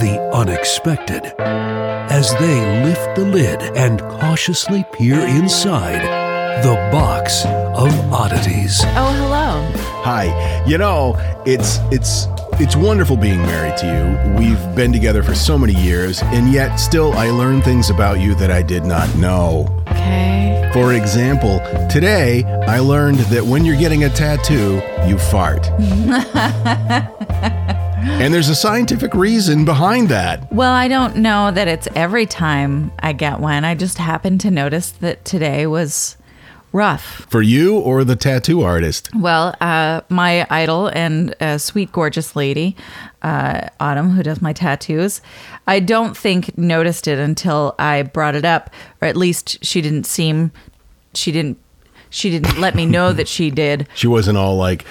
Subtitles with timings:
[0.00, 6.02] the unexpected as they lift the lid and cautiously peer inside
[6.62, 8.82] the box of oddities.
[8.84, 9.70] Oh, hello.
[10.02, 10.64] Hi.
[10.66, 12.26] You know, it's it's
[12.60, 14.38] it's wonderful being married to you.
[14.38, 18.34] We've been together for so many years, and yet still I learn things about you
[18.36, 19.66] that I did not know.
[19.88, 20.70] Okay.
[20.72, 25.70] For example, today I learned that when you're getting a tattoo, you fart.
[27.96, 30.52] and there's a scientific reason behind that.
[30.52, 33.64] Well, I don't know that it's every time I get one.
[33.64, 36.16] I just happened to notice that today was
[36.72, 37.26] rough.
[37.30, 39.08] For you or the tattoo artist?
[39.14, 42.76] Well, uh, my idol and uh, sweet, gorgeous lady,
[43.22, 45.22] uh, Autumn, who does my tattoos,
[45.66, 48.70] I don't think noticed it until I brought it up,
[49.00, 50.52] or at least she didn't seem,
[51.14, 51.58] she didn't,
[52.10, 53.88] she didn't let me know that she did.
[53.94, 54.84] She wasn't all like,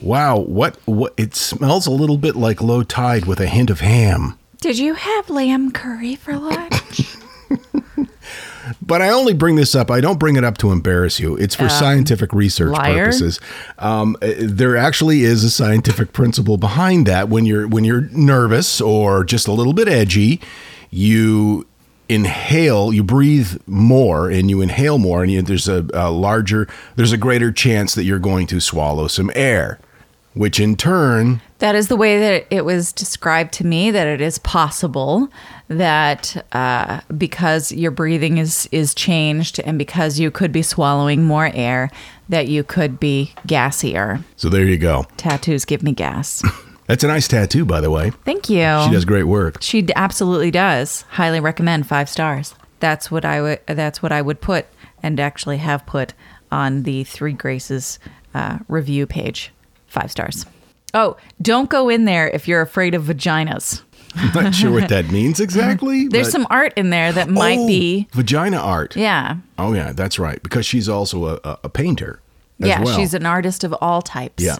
[0.00, 3.80] "Wow, what what it smells a little bit like low tide with a hint of
[3.80, 7.16] ham." Did you have lamb curry for lunch?
[8.82, 9.90] But I only bring this up.
[9.90, 11.36] I don't bring it up to embarrass you.
[11.36, 13.04] It's for scientific research liar.
[13.04, 13.40] purposes.
[13.78, 17.28] Um, uh, there actually is a scientific principle behind that.
[17.28, 20.40] When you're when you're nervous or just a little bit edgy,
[20.90, 21.66] you
[22.08, 27.12] inhale, you breathe more, and you inhale more, and you, there's a, a larger, there's
[27.12, 29.80] a greater chance that you're going to swallow some air,
[30.36, 33.90] which in turn That is the way that it was described to me.
[33.90, 35.28] That it is possible
[35.68, 41.50] that uh, because your breathing is is changed, and because you could be swallowing more
[41.54, 41.90] air,
[42.28, 44.22] that you could be gassier.
[44.36, 45.06] So there you go.
[45.16, 46.42] Tattoos give me gas.
[46.86, 48.10] That's a nice tattoo, by the way.
[48.24, 48.82] Thank you.
[48.84, 49.60] She does great work.
[49.60, 51.02] She absolutely does.
[51.10, 52.54] Highly recommend five stars.
[52.78, 53.60] That's what I would.
[53.66, 54.66] That's what I would put,
[55.02, 56.12] and actually have put
[56.52, 57.98] on the Three Graces
[58.34, 59.50] uh, review page.
[59.98, 60.44] Five stars.
[60.92, 63.80] Oh, don't go in there if you're afraid of vaginas.
[64.14, 66.06] I'm not sure what that means exactly.
[66.08, 68.08] There's but- some art in there that might Oh, be.
[68.12, 68.94] vagina art.
[68.94, 69.36] Yeah.
[69.58, 70.42] Oh yeah, that's right.
[70.42, 72.20] Because she's also a, a, painter.
[72.60, 72.96] as yeah, well.
[72.96, 74.42] she's an artist of all types.
[74.42, 74.56] yeah.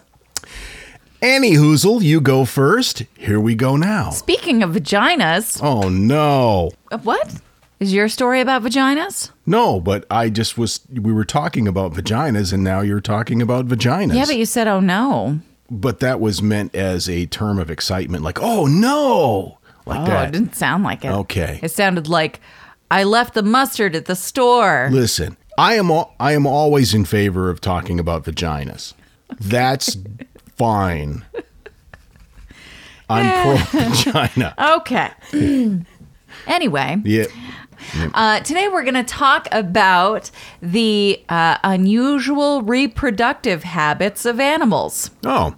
[1.23, 3.05] Annie Hoozle, you go first.
[3.17, 4.11] Here we go now.
[4.11, 7.41] Speaking of vaginas, Oh no, uh, what
[7.81, 9.31] is your story about vaginas?
[9.45, 9.81] no!
[9.81, 10.81] But I just was.
[10.93, 14.15] We were talking about vaginas, and now you're talking about vaginas.
[14.15, 18.23] Yeah, but you said, "Oh no." But that was meant as a term of excitement,
[18.23, 20.29] like "Oh no," like Oh, that.
[20.29, 21.11] it didn't sound like it.
[21.11, 21.59] Okay.
[21.63, 22.41] It sounded like
[22.91, 24.89] I left the mustard at the store.
[24.93, 28.95] Listen, I am al- I am always in favor of talking about vaginas.
[29.41, 29.97] That's
[30.57, 31.25] fine.
[33.11, 33.43] I'm eh.
[33.43, 34.55] pro vagina.
[34.79, 35.11] Okay.
[36.47, 37.25] anyway, Yeah.
[38.15, 40.31] Uh, today we're going to talk about
[40.62, 45.54] the uh, unusual reproductive habits of animals, Oh,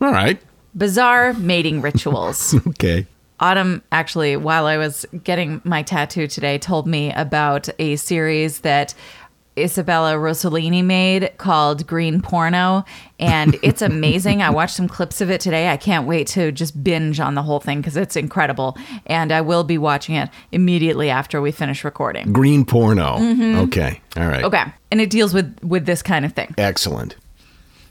[0.00, 0.40] all right.
[0.76, 2.54] bizarre mating rituals.
[2.68, 3.06] Okay.
[3.40, 8.94] Autumn, actually, while I was getting my tattoo today, told me about a series that
[9.58, 12.84] Isabella Rossellini made called Green Porno,
[13.18, 14.42] and it's amazing.
[14.42, 15.68] I watched some clips of it today.
[15.70, 18.76] I can't wait to just binge on the whole thing because it's incredible.
[19.06, 22.32] And I will be watching it immediately after we finish recording.
[22.32, 23.16] Green porno.
[23.64, 24.00] Okay.
[24.16, 24.36] All right.
[24.38, 24.44] Mm-hmm.
[24.46, 26.54] Okay, and it deals with with this kind of thing.
[26.56, 27.16] Excellent.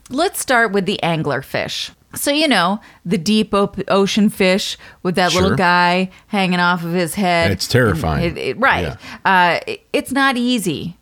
[0.09, 1.91] Let's start with the anglerfish.
[2.15, 5.41] So you know the deep op- ocean fish with that Sure.
[5.41, 7.51] little guy hanging off of his head.
[7.51, 8.23] It's terrifying.
[8.23, 8.95] It- it- right.
[9.25, 10.96] Uh, it- it's not easy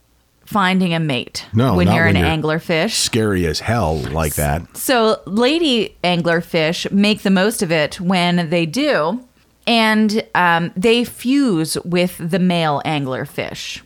[0.45, 2.91] finding a mate No, when you're when an you're- anglerfish.
[2.91, 4.77] Scary as hell like that.
[4.77, 9.25] So, lady anglerfish make the most of it when they do,
[9.67, 13.81] and um, they fuse with the male anglerfish.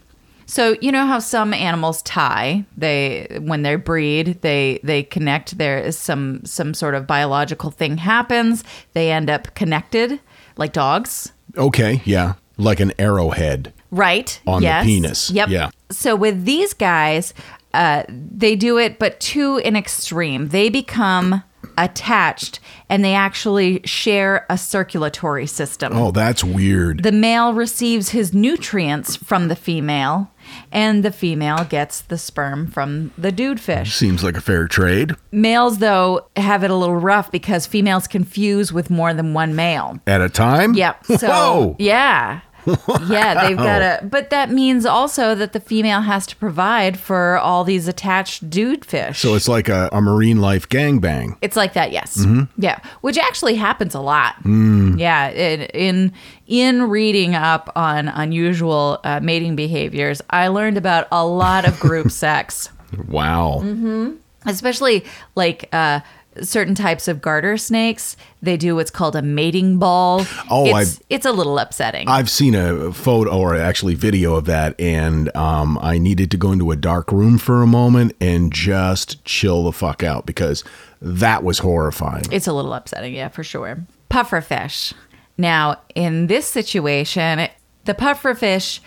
[0.45, 5.77] So you know how some animals tie they when they breed they they connect there
[5.77, 8.63] is some some sort of biological thing happens
[8.93, 10.19] they end up connected
[10.57, 12.33] like dogs Okay, yeah.
[12.57, 13.73] Like an arrowhead.
[13.91, 15.29] right On the penis.
[15.29, 15.69] yep Yeah.
[15.91, 17.33] So with these guys
[17.73, 21.43] uh, they do it but to an extreme they become
[21.77, 22.59] attached
[22.89, 27.03] and they actually share a circulatory system Oh, that's weird.
[27.03, 30.29] the male receives his nutrients from the female
[30.71, 35.15] and the female gets the sperm from the dude fish Seems like a fair trade.
[35.31, 39.99] males though have it a little rough because females confuse with more than one male
[40.07, 40.73] At a time?
[40.73, 41.05] Yep.
[41.19, 41.75] So Whoa.
[41.79, 42.41] yeah.
[43.09, 47.37] Yeah, they've got to but that means also that the female has to provide for
[47.37, 49.19] all these attached dude fish.
[49.19, 51.37] So it's like a, a marine life gangbang.
[51.41, 52.17] It's like that, yes.
[52.17, 52.61] Mm-hmm.
[52.61, 54.35] Yeah, which actually happens a lot.
[54.43, 54.99] Mm.
[54.99, 56.13] Yeah, in, in
[56.47, 62.11] in reading up on unusual uh, mating behaviors, I learned about a lot of group
[62.23, 62.69] sex,
[63.07, 63.61] Wow.
[63.63, 64.13] Mm-hmm.
[64.45, 65.05] especially
[65.35, 65.99] like uh,
[66.41, 68.15] certain types of garter snakes.
[68.41, 70.25] They do what's called a mating ball.
[70.49, 72.07] Oh, it's, I've- it's a little upsetting.
[72.07, 76.51] I've seen a photo or actually video of that, and um, I needed to go
[76.51, 80.63] into a dark room for a moment and just chill the fuck out because
[81.01, 82.23] that was horrifying.
[82.31, 83.79] It's a little upsetting, yeah, for sure.
[84.09, 84.93] Pufferfish.
[85.37, 87.47] Now, in this situation,
[87.85, 88.79] the pufferfish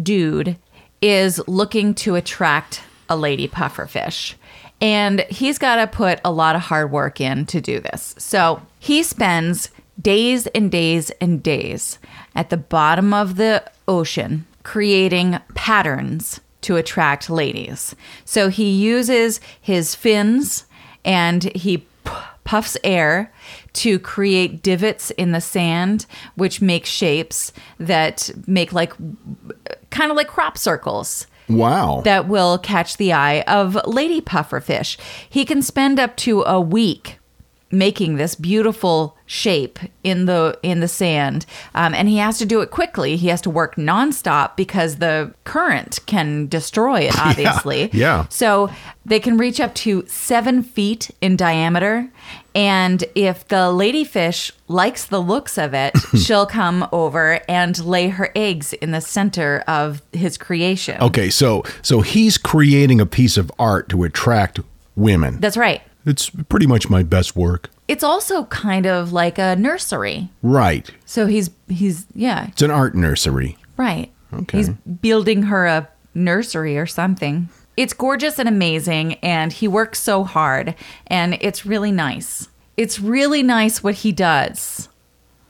[0.00, 0.56] dude
[1.00, 4.34] is looking to attract a lady pufferfish.
[4.80, 8.14] And he's got to put a lot of hard work in to do this.
[8.18, 11.98] So he spends days and days and days
[12.34, 17.94] at the bottom of the ocean creating patterns to attract ladies.
[18.24, 20.66] So he uses his fins
[21.04, 21.86] and he
[22.44, 23.32] puffs air
[23.72, 28.92] to create divots in the sand, which make shapes that make like
[29.90, 32.02] kind of like crop circles wow.
[32.04, 34.96] that will catch the eye of lady pufferfish.
[35.28, 37.19] He can spend up to a week
[37.70, 42.60] making this beautiful shape in the in the sand um, and he has to do
[42.60, 48.26] it quickly he has to work nonstop because the current can destroy it obviously yeah.
[48.28, 48.68] so
[49.06, 52.10] they can reach up to seven feet in diameter
[52.56, 58.32] and if the ladyfish likes the looks of it she'll come over and lay her
[58.34, 63.50] eggs in the center of his creation okay, so so he's creating a piece of
[63.58, 64.60] art to attract
[64.96, 65.40] women.
[65.40, 65.82] That's right.
[66.06, 67.70] It's pretty much my best work.
[67.88, 70.28] It's also kind of like a nursery.
[70.42, 70.90] Right.
[71.04, 73.56] So he's he's yeah, It's an art nursery.
[73.76, 74.10] right.
[74.32, 74.58] Okay.
[74.58, 77.48] He's building her a nursery or something.
[77.76, 80.74] It's gorgeous and amazing and he works so hard
[81.08, 82.48] and it's really nice.
[82.76, 84.88] It's really nice what he does.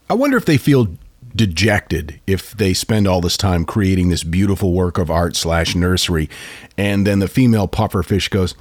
[0.08, 0.88] I wonder if they feel
[1.36, 6.28] dejected if they spend all this time creating this beautiful work of art slash nursery,
[6.76, 8.54] and then the female pufferfish goes,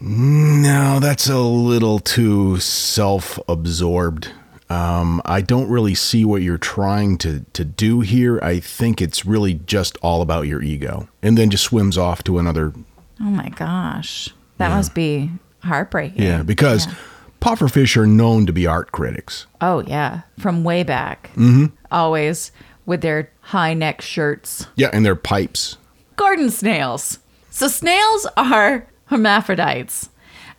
[0.00, 4.32] "No, that's a little too self-absorbed.
[4.68, 8.38] Um, I don't really see what you're trying to to do here.
[8.42, 12.38] I think it's really just all about your ego," and then just swims off to
[12.38, 12.72] another.
[13.20, 14.30] Oh my gosh.
[14.58, 15.30] That must be
[15.64, 16.22] heartbreaking.
[16.22, 16.94] Yeah, because Yeah.
[17.40, 19.46] pufferfish are known to be art critics.
[19.60, 21.30] Oh yeah, from way back.
[21.36, 21.66] Mm-hmm.
[21.90, 22.52] Always
[22.86, 24.66] with their high neck shirts.
[24.76, 25.76] Yeah, and their pipes.
[26.16, 27.18] garden snails.
[27.50, 28.86] So snails are
[29.16, 30.08] hermaphrodites,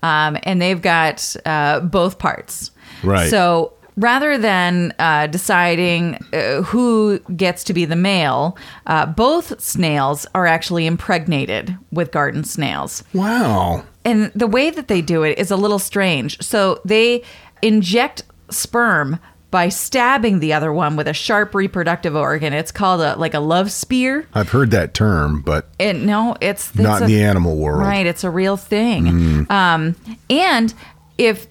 [0.04, 2.72] um, and they've got uh, both parts.
[3.04, 3.30] Right.
[3.30, 10.26] So rather than uh, deciding uh, who gets to be the male, uh, both snails
[10.36, 13.04] are actually impregnated with garden snails.
[13.14, 13.86] Wow.
[14.04, 16.42] And the way that they do it is a little strange.
[16.42, 17.24] So they
[17.62, 19.20] inject sperm
[19.52, 22.54] by stabbing the other one with a sharp reproductive organ.
[22.54, 24.26] It's called a like a love spear.
[24.34, 27.82] I've heard that term, but It, no, it's, it's not a- in the animal world.
[27.82, 29.46] Right, it's a real thing.
[29.50, 29.96] Um,
[30.30, 30.74] and
[31.18, 31.48] if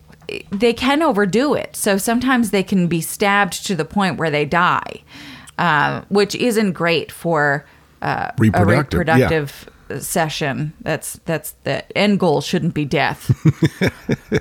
[0.50, 4.45] they can overdo it, so sometimes they can be stabbed to the point where they
[4.47, 5.02] die,
[5.59, 7.66] uh, which isn't great for
[8.00, 10.73] uh, a Reproductive, reproductive session.
[10.80, 12.40] That's that's the end goal.
[12.40, 13.30] Shouldn't be death.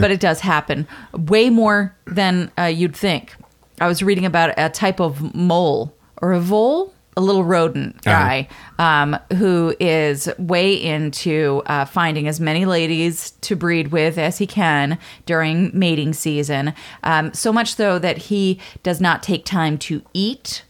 [0.00, 3.34] But it does happen way more than uh, you'd think.
[3.80, 8.48] I was reading about a type of mole or a vole, a little rodent guy,
[8.78, 14.46] um, who is way into uh, finding as many ladies to breed with as he
[14.46, 16.74] can during mating season.
[17.02, 20.62] Um, so much so that he does not take time to eat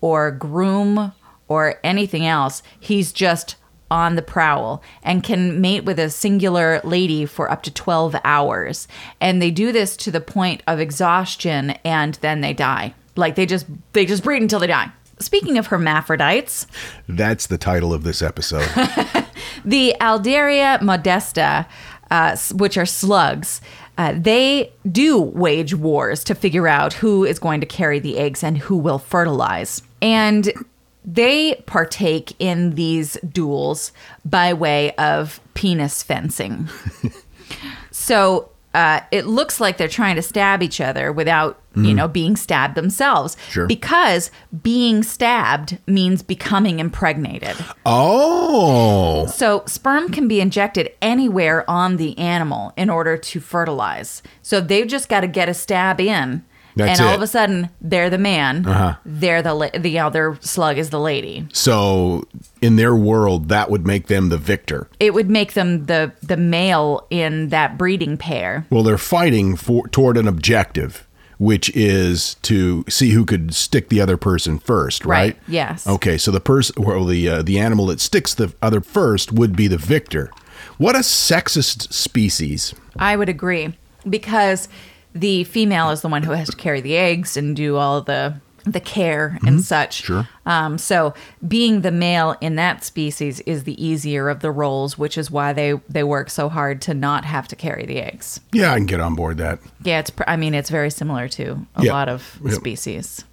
[0.00, 1.12] or groom
[1.48, 2.62] or anything else.
[2.78, 3.56] He's just
[3.94, 8.88] on the prowl and can mate with a singular lady for up to 12 hours.
[9.20, 12.92] And they do this to the point of exhaustion and then they die.
[13.14, 14.90] Like they just they just breed until they die.
[15.20, 16.66] Speaking of hermaphrodites,
[17.08, 18.68] That's the title of this episode.
[19.64, 21.68] the Alderia modesta,
[22.10, 23.60] uh, which are slugs,
[23.96, 28.42] uh, they do wage wars to figure out who is going to carry the eggs
[28.42, 29.82] and who will fertilize.
[30.02, 30.52] And
[31.04, 33.92] they partake in these duels
[34.24, 36.68] by way of penis fencing.
[37.90, 42.34] So uh, it looks like they're trying to stab each other without, you know, being
[42.36, 43.36] stabbed themselves.
[43.48, 43.66] Sure.
[43.66, 44.30] Because
[44.62, 47.56] being stabbed means becoming impregnated.
[47.86, 54.22] oh, So sperm can be injected anywhere on the animal in order to fertilize.
[54.42, 56.44] So they've just got to get a stab in.
[56.76, 57.16] That's and all it.
[57.16, 58.66] of a sudden, they're the man.
[58.66, 58.96] Uh-huh.
[59.04, 61.46] They're the la- the other slug is the lady.
[61.52, 62.26] so
[62.60, 64.88] in their world, that would make them the victor.
[64.98, 68.66] It would make them the the male in that breeding pair.
[68.70, 71.06] Well, they're fighting for toward an objective,
[71.38, 75.34] which is to see who could stick the other person first, right?
[75.34, 75.86] Right, yes.
[75.86, 79.54] Okay, so the person, well, the uh, the animal that sticks the other first would
[79.54, 80.30] be the victor.
[80.78, 82.74] What a sexist species!
[82.96, 83.76] I would agree
[84.08, 84.68] because
[85.14, 88.34] the female is the one who has to carry the eggs and do all the
[88.66, 90.02] the care and such.
[90.04, 90.12] Mm-hmm.
[90.14, 90.28] Sure.
[90.46, 91.12] Um, so
[91.46, 95.52] being the male in that species is the easier of the roles, which is why
[95.52, 98.40] they they work so hard to not have to carry the eggs.
[98.52, 99.58] Yeah, I can get on board that.
[99.82, 100.10] Yeah, it's.
[100.26, 101.92] I mean, it's very similar to a Yeah.
[101.92, 102.54] lot of Yep.
[102.54, 103.24] species.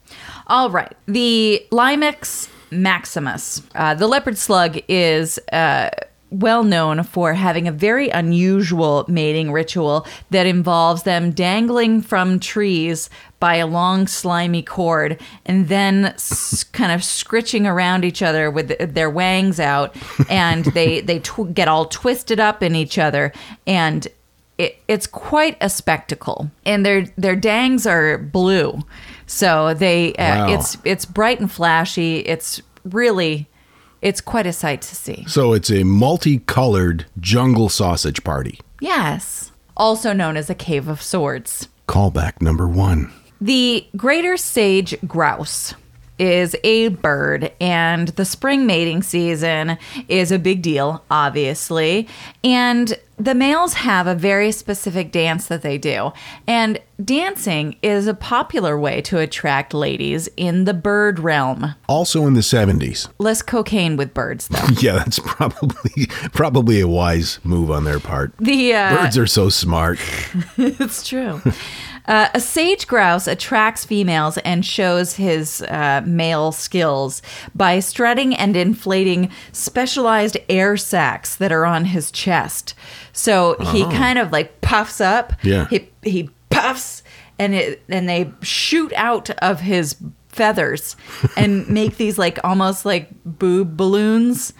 [0.47, 5.39] All right, the Limax maximus, uh, the leopard slug, is.
[5.53, 5.89] Uh,
[6.31, 13.09] well known for having a very unusual mating ritual that involves them dangling from trees
[13.39, 18.93] by a long slimy cord and then s- kind of scritching around each other with
[18.93, 19.95] their wangs out
[20.29, 23.33] and they they tw- get all twisted up in each other
[23.67, 24.07] and
[24.57, 28.79] it, it's quite a spectacle and their their dangs are blue
[29.27, 30.53] so they uh, Wow.
[30.53, 33.47] it's it's bright and flashy it's really
[34.01, 38.59] it's quite a sight to see So it's a multicolored jungle sausage party.
[38.79, 43.11] yes also known as a cave of swords Callback number one.
[43.41, 45.73] The greater sage grouse
[46.21, 52.07] is a bird, and the spring mating season is a big deal, obviously.
[52.43, 56.11] And the males have a very specific dance that they do.
[56.47, 61.73] And dancing is a popular way to attract ladies in the bird realm.
[61.87, 63.07] Also in the seventies.
[63.17, 64.59] Less cocaine with birds, though.
[64.81, 68.33] Yeah, that's probably probably a wise move on their part.
[68.39, 69.99] The uh, Birds are so smart.
[70.57, 71.41] It's true.
[72.07, 77.21] Uh, a sage grouse attracts females and shows his uh, male skills
[77.53, 82.73] by strutting and inflating specialized air sacs that are on his chest.
[83.13, 85.33] So he kind of like puffs up.
[85.43, 85.67] Yeah.
[85.67, 87.03] He he puffs
[87.37, 89.95] and it and they shoot out of his
[90.29, 90.95] feathers
[91.35, 94.53] and make these like almost like boob balloons.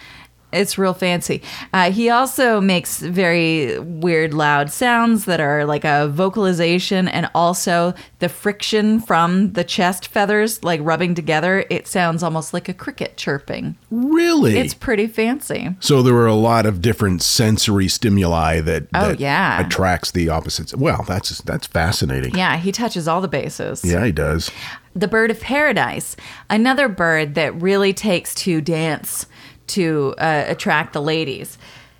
[0.53, 1.41] It's real fancy.
[1.74, 7.93] Uh, he also makes very weird, loud sounds that are like a vocalization, and also
[8.20, 11.65] the friction from the chest feathers, like rubbing together.
[11.70, 13.75] It sounds almost like a cricket chirping.
[13.89, 14.58] Really?
[14.58, 15.75] It's pretty fancy.
[15.79, 19.65] so there were a lot of different sensory stimuli that, Oh, that yeah.
[19.65, 20.75] attracts the opposites.
[20.75, 22.36] Well, that's that's fascinating.
[22.36, 23.84] Yeah, he touches all the bases.
[23.86, 24.51] Yeah, he does.
[24.93, 26.17] The bird of paradise,
[26.50, 29.25] another bird that really takes to dance
[29.72, 31.58] to uh, attract the ladies.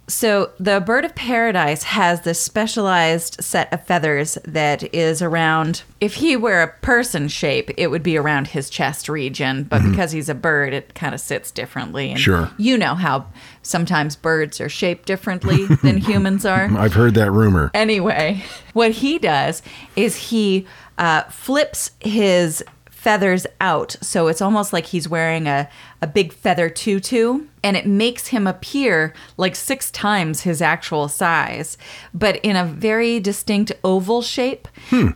[0.08, 6.16] So, the bird of paradise has this specialized set of feathers that is around, if
[6.16, 9.64] he were a person shape, it would be around his chest region.
[9.64, 12.12] But because he's a bird, it kind of sits differently.
[12.12, 12.52] And Sure.
[12.58, 13.28] You know how
[13.62, 16.66] sometimes birds are shaped differently than humans are.
[16.78, 17.72] I've heard that rumor.
[17.74, 19.62] Anyway, what he does
[19.96, 22.66] is he uh, flips his
[23.02, 23.96] feathers out.
[24.02, 25.68] So it's almost like he's wearing a,
[26.04, 31.80] a big feather tutu, and it makes him appear like six times his actual size,
[32.14, 34.68] but in a very distinct oval shape.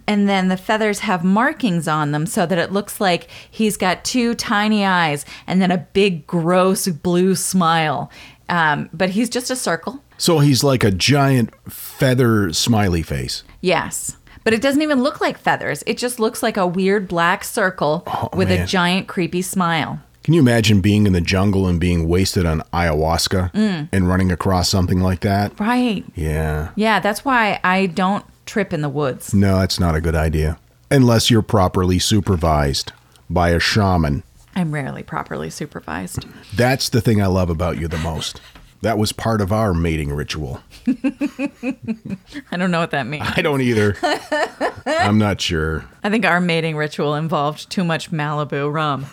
[0.08, 4.04] And then the feathers have markings on them so that it looks like he's got
[4.04, 8.10] two tiny eyes and then a big, gross blue smile.
[8.50, 10.04] Um, but he's just a circle.
[10.18, 13.44] So he's like a giant feather smiley face.
[13.62, 14.18] Yes.
[14.46, 15.84] But it doesn't even look like feathers.
[15.86, 20.00] It just looks like a weird black circle with a giant creepy smile.
[20.24, 23.90] Can you imagine being in the jungle and being wasted on ayahuasca Mm.
[23.92, 25.60] and running across something like that?
[25.60, 26.04] Right.
[26.16, 26.70] Yeah.
[26.76, 29.34] Yeah, that's why I don't trip in the woods.
[29.34, 30.58] No, that's not a good idea.
[30.90, 32.92] Unless you're properly supervised
[33.30, 34.24] by a shaman.
[34.56, 36.26] I'm rarely properly supervised.
[36.56, 38.40] That's the thing I love about you the most.
[38.86, 40.62] That was part of our mating ritual.
[40.88, 43.26] I don't know what that means.
[43.36, 43.98] I don't either.
[44.86, 45.86] I'm not sure.
[46.04, 49.08] I think our mating ritual involved too much Malibu rum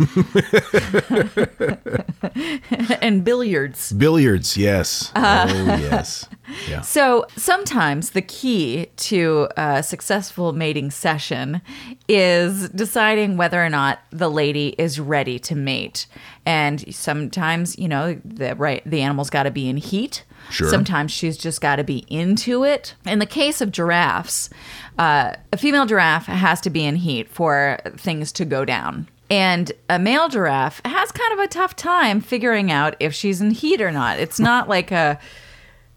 [3.01, 3.95] and billiards.
[3.95, 5.11] Billiards, yes.
[5.15, 6.29] Uh, oh, yes.
[6.69, 6.83] Yeah.
[6.83, 11.63] So sometimes the key to a successful mating session
[12.09, 16.07] is deciding whether or not the lady is ready to mate.
[16.45, 20.25] And sometimes, you know, the right the animal's got to be in heat.
[20.51, 20.69] Sure.
[20.69, 22.95] Sometimes she's just got to be into it.
[23.07, 24.51] In the case of giraffes,
[24.99, 29.09] uh, a female giraffe has to be in heat for things to go down.
[29.31, 33.53] And a male giraffe has kind of a tough time figuring out if she's in
[33.53, 34.19] heat or not.
[34.19, 35.19] It's not like a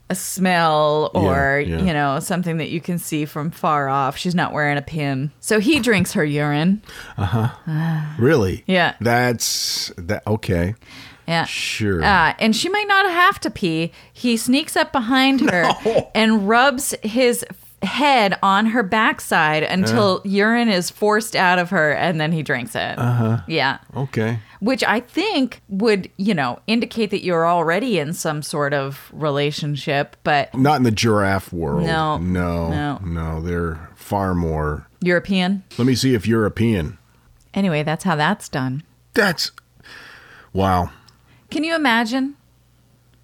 [0.10, 1.84] a smell or Yeah, yeah.
[1.84, 4.18] you know something that you can see from far off.
[4.18, 6.82] She's not wearing a pin, so he drinks her urine.
[7.18, 7.50] Uh-huh.
[7.68, 8.64] Uh, really?
[8.68, 8.96] Yeah.
[9.02, 10.76] That's that okay.
[11.28, 12.04] Yeah, Sure.
[12.04, 13.92] Uh, and she might not have to pee.
[14.14, 15.72] He sneaks up behind her
[16.16, 17.44] and rubs his
[17.86, 22.76] head on her backside until urine is forced out of her, and then he drinks
[22.76, 22.98] it.
[22.98, 23.42] Uh-huh.
[23.48, 23.78] Yeah.
[23.96, 24.40] okay.
[24.60, 30.18] Which I think would, you know, indicate that you're already in some sort of relationship,
[30.24, 31.86] but Not in the giraffe world.
[31.86, 32.18] No.
[32.18, 32.70] No.
[32.70, 33.00] No.
[33.04, 34.88] No, they're far more.
[35.02, 35.64] European.
[35.78, 36.98] Let me see if European.
[37.54, 38.84] Anyway, that's how that's done.
[39.14, 39.52] That's
[40.52, 40.92] Wow.
[41.52, 42.36] Can you imagine?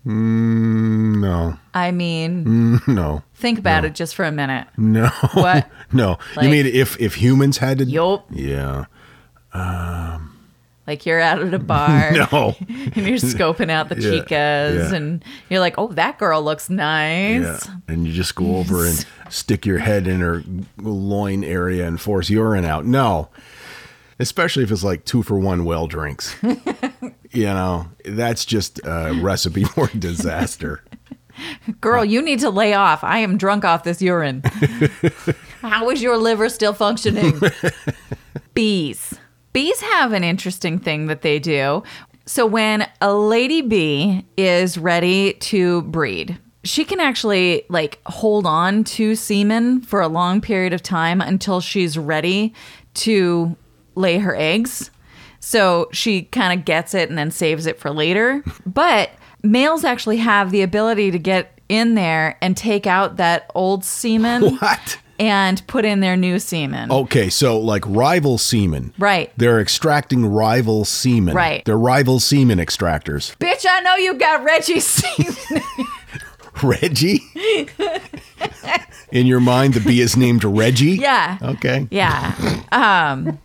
[0.05, 1.57] Mm, No.
[1.73, 3.23] I mean, Mm, No.
[3.35, 4.67] think about it just for a minute.
[4.77, 5.07] No.
[5.33, 5.69] What?
[5.93, 6.17] no.
[6.35, 8.25] Like- you mean if if humans had to Yup.
[8.31, 8.85] Yeah.
[9.53, 10.37] Um,
[10.87, 12.55] like you're out at a bar No.
[12.95, 14.95] and you're scoping out the Yeah, chicas yeah.
[14.95, 17.43] and you're like, oh, that girl looks nice.
[17.43, 17.59] Yeah.
[17.87, 20.43] And you just go over and stick your head in her
[20.77, 22.85] loin area and force urine out.
[22.85, 23.29] No.
[24.21, 26.35] Especially if it's like two for one well drinks.
[27.31, 30.83] you know, that's just a recipe for disaster.
[31.79, 33.03] Girl, you need to lay off.
[33.03, 34.43] I am drunk off this urine.
[35.61, 37.41] How is your liver still functioning?
[38.53, 39.17] Bees.
[39.53, 41.83] Bees have an interesting thing that they do.
[42.25, 48.83] So when a lady bee is ready to breed, she can actually like hold on
[48.83, 52.53] to semen for a long period of time until she's ready
[52.93, 53.55] to
[53.95, 54.91] lay her eggs.
[55.39, 58.43] So she kind of gets it and then saves it for later.
[58.65, 59.09] But
[59.43, 64.55] males actually have the ability to get in there and take out that old semen
[64.57, 64.99] What?
[65.19, 66.91] and put in their new semen.
[66.91, 68.93] Okay, so like rival semen.
[68.99, 69.31] Right.
[69.37, 71.33] They're extracting rival semen.
[71.35, 71.63] Right.
[71.65, 73.35] They're rival semen extractors.
[73.37, 75.35] Bitch, I know you got Reggie semen.
[76.63, 77.21] Reggie?
[79.11, 80.91] In your mind, the bee is named Reggie?
[80.97, 81.37] yeah.
[81.41, 81.87] Okay.
[81.91, 82.35] Yeah.
[82.73, 83.37] Um,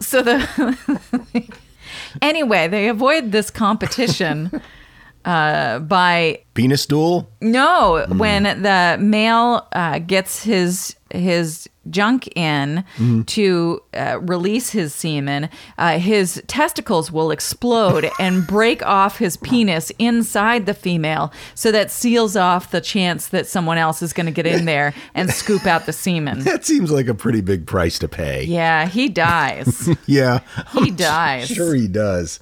[0.00, 1.48] so the
[2.22, 4.60] anyway, they avoid this competition
[5.24, 7.30] uh, by Penis duel?
[7.40, 12.82] no when the male uh, gets his his junk in
[13.26, 15.48] to uh, release his semen,
[15.78, 21.90] uh, his testicles will explode and break off his penis inside the female, so that
[21.90, 25.66] seals off the chance that someone else is going to get in there and scoop
[25.66, 26.40] out the semen.
[26.40, 28.44] That seems like a pretty big price to pay.
[28.44, 29.88] Yeah, he dies.
[30.06, 30.40] Yeah.
[30.72, 31.48] He dies.
[31.48, 32.38] Sure, he does.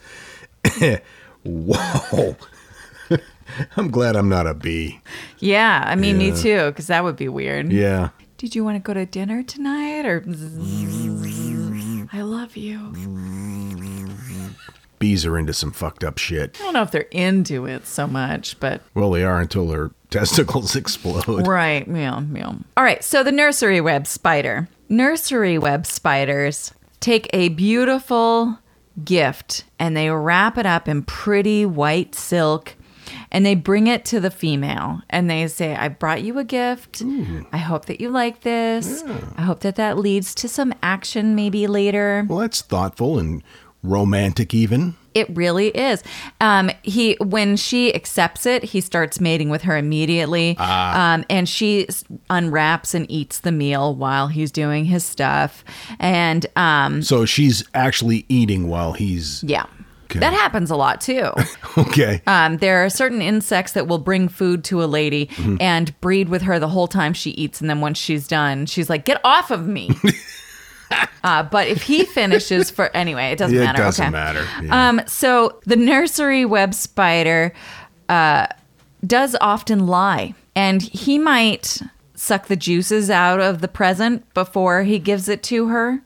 [1.44, 2.36] Whoa.
[3.76, 5.00] I'm glad I'm not a bee.
[5.38, 7.70] Yeah, I mean, me too, because that would be weird.
[7.72, 8.10] Yeah.
[8.42, 10.04] Did you want to go to dinner tonight?
[10.04, 10.24] Or
[12.12, 12.92] I love you.
[14.98, 16.58] Bees are into some fucked up shit.
[16.60, 19.92] I don't know if they're into it so much, but Well, they are until their
[20.10, 21.46] testicles explode.
[21.46, 22.54] right, yeah, yeah.
[22.76, 24.66] All right, so the nursery web spider.
[24.88, 28.58] Nursery web spiders take a beautiful
[29.04, 32.74] gift and they wrap it up in pretty white silk
[33.32, 37.02] and they bring it to the female and they say i brought you a gift
[37.52, 39.02] i hope that you like this
[39.36, 43.42] i hope that that leads to some action maybe later Well, that's thoughtful and
[43.82, 44.94] romantic, even.
[45.12, 46.02] It really is.
[46.40, 51.88] Um, he when she accepts it, he starts mating with her immediately, um, and she
[52.30, 55.64] unwraps and eats the meal while he's doing his stuff.
[55.98, 59.42] And um, So she's actually eating while he's.
[59.42, 59.66] yeah,
[60.12, 60.20] Okay.
[60.20, 61.30] that happens a lot too.
[61.78, 62.20] Okay.
[62.26, 65.56] Um, there are certain insects that will bring food to a lady Mm-hmm.
[65.60, 68.90] and breed with her the whole time she eats, and then once she's done, she's
[68.90, 69.90] like, "Get off of me."
[71.24, 73.78] uh, but if he finishes for anyway, it doesn't it matter.
[73.82, 74.10] doesn't okay.
[74.12, 74.46] matter.
[74.62, 74.88] Yeah.
[74.88, 77.54] Um, so the nursery web spider
[78.10, 78.46] uh,
[79.06, 81.80] does often lie, and he might
[82.14, 86.02] suck the juices out of the present before he gives it to her,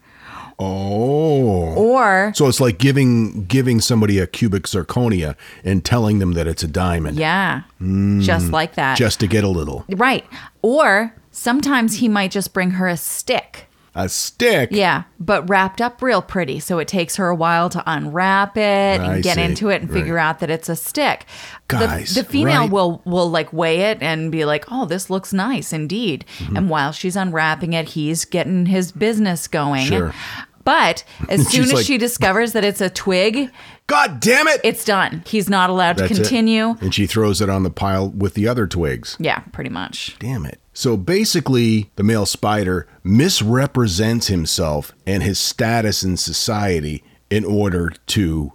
[0.59, 1.75] Oh.
[1.75, 6.62] Or So it's like giving giving somebody a cubic zirconia and telling them that it's
[6.62, 8.21] a diamond yeah, hmm.
[8.21, 8.97] just like that.
[8.97, 9.85] just to get a little.
[9.88, 10.25] right.
[10.62, 13.65] Or sometimes he might just bring her a stick.
[13.98, 14.68] A stick.
[14.72, 16.61] Yeah, but wrapped up real pretty.
[16.61, 18.61] So it takes her a while to unwrap it
[19.00, 19.42] and I get see.
[19.42, 20.00] into it and Right.
[20.00, 21.24] figure out that it's a stick.
[21.68, 22.70] The- Guys, the, female right.
[22.70, 26.56] will will like weigh it and be like, "Oh, this looks nice indeed." Mm-hmm.
[26.56, 29.87] And while she's unwrapping it, he's getting his business going.
[29.87, 30.12] Sure.
[30.64, 33.50] But as soon as like- she discovers that it's a twig,
[33.87, 34.61] God damn it.
[34.62, 35.22] it's done.
[35.26, 36.22] He's not allowed That's to it.
[36.24, 36.76] continue.
[36.80, 39.16] And she throws it on the pile with the other twigs.
[39.18, 40.16] Yeah, pretty much.
[40.18, 40.61] Damn it.
[40.77, 48.53] So basically, the male spider misrepresents himself and his status in society in order to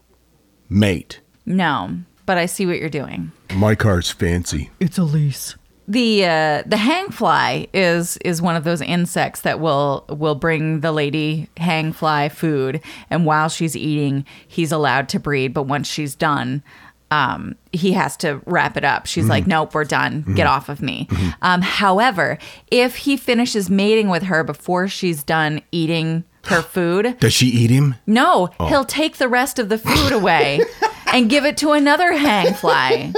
[0.69, 1.19] mate.
[1.47, 3.31] No, but I see what you're doing.
[3.55, 4.69] My car's fancy.
[4.79, 5.55] It's a lease.
[5.87, 10.91] The uh, the hangfly is is one of those insects that will will bring the
[10.91, 15.55] lady hangfly food, and while she's eating, he's allowed to breed.
[15.55, 16.61] But once she's done,
[17.11, 19.05] um, he has to wrap it up.
[19.05, 20.33] She's like, "Nope, we're done.
[20.35, 21.07] Get off of me."
[21.41, 22.37] Um, however,
[22.71, 27.69] if he finishes mating with her before she's done eating her food, Does she eat
[27.69, 27.95] him?
[28.07, 30.61] no, he'll take the rest of the food away
[31.13, 33.13] and give it to another hangfly.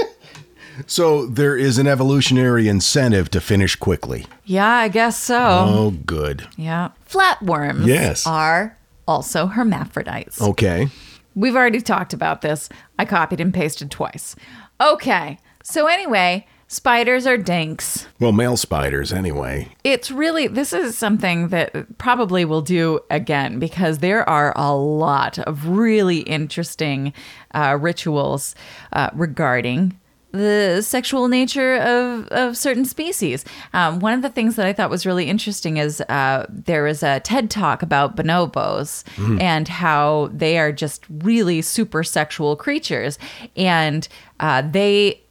[0.88, 4.26] So there is an evolutionary incentive to finish quickly.
[4.44, 5.38] Yeah, I guess so.
[5.40, 6.48] Oh, good.
[6.58, 6.90] Yeah.
[7.08, 8.26] Flatworms Yes.
[8.26, 8.76] are
[9.08, 10.42] also hermaphrodites.
[10.42, 10.88] Okay.
[11.36, 12.70] We've already talked about this.
[13.00, 14.36] I copied and pasted twice.
[14.80, 15.40] Okay.
[15.64, 18.08] So, anyway, spiders are dinks.
[18.20, 19.70] Well, male spiders, anyway.
[19.84, 25.40] It's really, this is something that probably we'll do again because there are a lot
[25.40, 27.14] of really interesting
[27.54, 28.56] uh, rituals
[28.92, 30.00] uh, regarding
[30.34, 33.46] the sexual nature of, of certain species.
[33.74, 37.04] Um, one of the things that I thought was really interesting is uh, there was
[37.04, 39.04] a TED talk about bonobos
[39.40, 43.20] and how they are just really super sexual creatures.
[43.56, 44.08] And
[44.40, 45.22] uh, they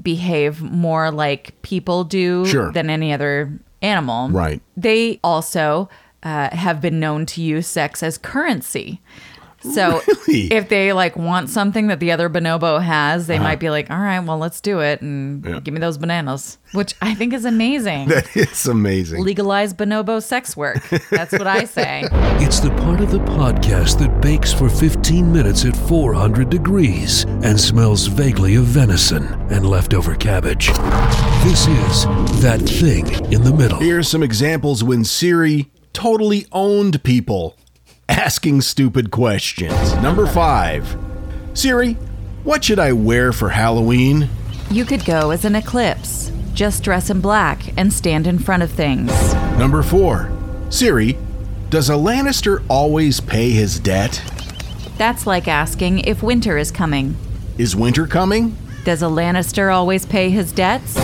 [0.00, 2.70] behave more like people do Sure.
[2.70, 4.28] than any other animal.
[4.30, 4.62] Right.
[4.76, 5.88] They also
[6.22, 9.00] uh, have been known to use sex as currency.
[9.72, 10.52] So Really?
[10.52, 13.98] if they like want something that the other bonobo has, they might be like, "All
[13.98, 15.54] right, well, let's do it and Uh-huh.
[15.56, 15.60] Yeah.
[15.60, 18.08] give me those bananas," which I think is amazing.
[18.16, 19.22] That is amazing.
[19.22, 20.82] Legalize bonobo sex work.
[21.10, 22.04] That's what I say.
[22.46, 27.58] It's the part of the podcast that bakes for 15 minutes at 400 degrees and
[27.58, 30.68] smells vaguely of venison and leftover cabbage.
[31.44, 32.04] This is
[32.42, 33.78] That Thing in the Middle.
[33.80, 37.56] Here are some examples when Siri totally owned people
[38.08, 39.94] asking stupid questions.
[39.96, 40.96] Number five
[41.54, 41.94] Siri,
[42.44, 44.28] what should I wear for Halloween?
[44.70, 46.30] You could go as an eclipse.
[46.54, 49.10] Just dress in black and stand in front of things.
[49.58, 50.30] Number four
[50.70, 51.16] Siri,
[51.70, 54.22] does a Lannister always pay his debt?
[54.98, 57.16] That's like asking if winter is coming.
[57.58, 58.56] Is winter coming?
[58.84, 60.96] Does a Lannister always pay his debts?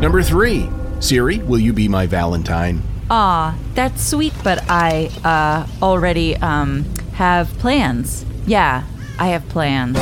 [0.00, 2.82] Number three Siri, will you be my Valentine?
[3.10, 8.24] Aw, that's sweet, but I, uh, already, um, have plans.
[8.46, 8.84] Yeah,
[9.18, 9.96] I have plans.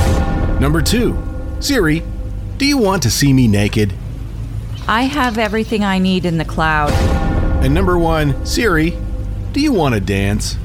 [0.61, 1.17] Number two
[1.61, 2.03] Siri,
[2.59, 3.95] do you want to see me naked?
[4.89, 6.93] I have everything I need in the cloud.
[7.65, 8.97] And number one Siri,
[9.53, 10.57] do you want to dance?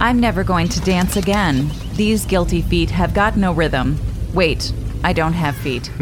[0.00, 1.70] I'm never going to dance again.
[1.94, 3.98] These guilty feet have got no rhythm.
[4.32, 4.72] Wait,
[5.04, 5.90] I don't have feet.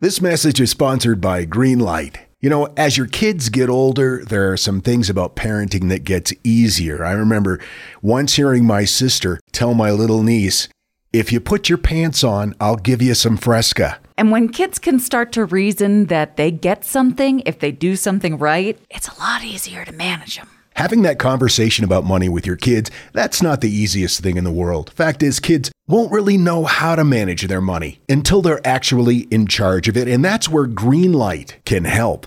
[0.00, 2.23] This message is sponsored by Greenlight.
[2.44, 6.30] You know, as your kids get older, there are some things about parenting that gets
[6.44, 7.02] easier.
[7.02, 7.58] I remember
[8.02, 10.68] once hearing my sister tell my little niece,
[11.10, 15.00] "If you put your pants on, I'll give you some Fresca." And when kids can
[15.00, 19.42] start to reason that they get something if they do something right, it's a lot
[19.42, 20.48] easier to manage them.
[20.74, 24.52] Having that conversation about money with your kids, that's not the easiest thing in the
[24.52, 24.92] world.
[24.94, 29.46] Fact is, kids won't really know how to manage their money until they're actually in
[29.46, 32.26] charge of it, and that's where Greenlight can help.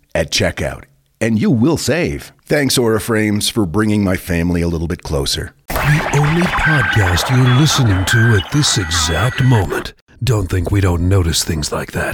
[0.13, 0.83] at checkout,
[1.19, 2.31] and you will save.
[2.45, 5.53] Thanks, Aura Frames, for bringing my family a little bit closer.
[5.67, 9.93] The only podcast you're listening to at this exact moment.
[10.23, 12.13] Don't think we don't notice things like that.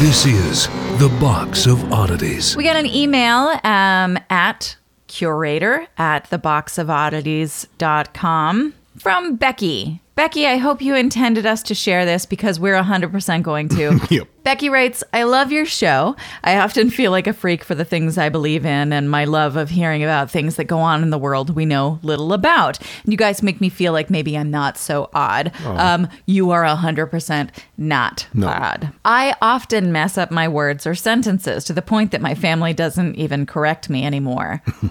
[0.00, 0.66] This is
[0.98, 2.56] the Box of Oddities.
[2.56, 10.00] We got an email um, at curator at theboxofoddities.com from Becky.
[10.14, 13.98] Becky, I hope you intended us to share this because we're 100% going to.
[14.10, 14.28] Yep.
[14.42, 16.16] Becky writes, I love your show.
[16.42, 19.56] I often feel like a freak for the things I believe in and my love
[19.56, 22.78] of hearing about things that go on in the world we know little about.
[23.04, 25.52] And you guys make me feel like maybe I'm not so odd.
[25.64, 28.92] Um, you are 100% not odd.
[29.04, 33.14] I often mess up my words or sentences to the point that my family doesn't
[33.14, 34.62] even correct me anymore.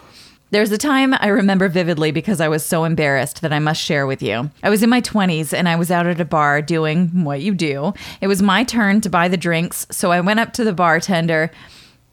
[0.51, 4.07] There's a time I remember vividly because I was so embarrassed that I must share
[4.07, 4.49] with you.
[4.63, 7.53] I was in my 20s and I was out at a bar doing what you
[7.53, 7.93] do.
[8.19, 11.51] It was my turn to buy the drinks, so I went up to the bartender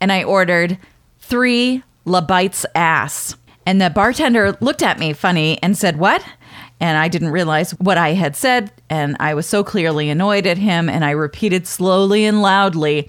[0.02, 0.76] and I ordered
[1.18, 3.36] three La Bites ass.
[3.64, 6.24] And the bartender looked at me funny and said, What?
[6.78, 10.58] And I didn't realize what I had said, and I was so clearly annoyed at
[10.58, 13.08] him, and I repeated slowly and loudly,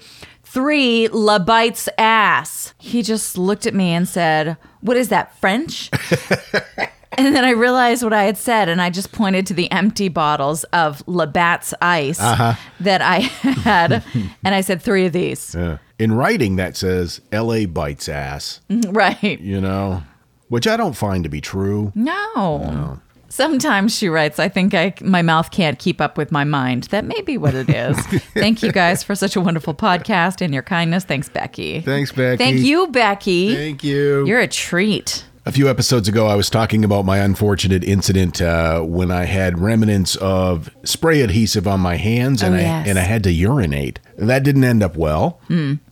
[0.50, 2.72] Three La Bites ass.
[2.78, 5.90] He just looked at me and said, What is that, French?
[7.18, 10.08] and then I realized what I had said, and I just pointed to the empty
[10.08, 12.54] bottles of Labatt's ice uh-huh.
[12.80, 13.18] that I
[13.62, 14.02] had,
[14.42, 15.54] and I said, Three of these.
[15.54, 15.78] Yeah.
[15.98, 18.90] In writing, that says LA bites ass, mm-hmm.
[18.90, 19.38] Right.
[19.40, 20.02] you know,
[20.48, 21.92] which I don't find to be true.
[21.94, 23.00] No.
[23.38, 26.84] Sometimes she writes, I think I my mouth can't keep up with my mind.
[26.90, 27.96] That may be what it is.
[28.34, 31.04] Thank you guys for such a wonderful podcast and your kindness.
[31.04, 31.80] Thanks, Becky.
[31.80, 32.36] Thanks, Becky.
[32.36, 33.54] Thank you, Becky.
[33.54, 34.26] Thank you.
[34.26, 35.24] You're a treat.
[35.46, 39.60] A few episodes ago, I was talking about my unfortunate incident uh, when I had
[39.60, 44.00] remnants of spray adhesive on my hands and, Oh, I, and I had to urinate.
[44.16, 45.40] That didn't end up well.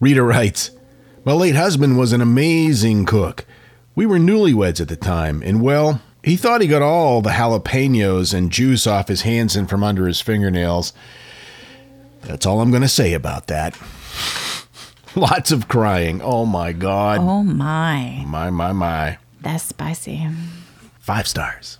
[0.00, 0.72] Rita writes
[1.24, 3.46] My late husband was an amazing cook.
[3.94, 8.34] We were newlyweds at the time, and well, he thought he got all the jalapenos
[8.34, 10.92] and juice off his hands and from under his fingernails.
[12.22, 13.78] That's all I'm going to say about that.
[15.14, 16.20] Lots of crying.
[16.20, 17.20] Oh my God.
[17.20, 18.24] Oh my.
[18.26, 19.18] My, my, my.
[19.40, 20.26] That's spicy.
[20.98, 21.78] Five stars.